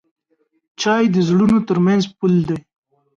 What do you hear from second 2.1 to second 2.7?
پل دی.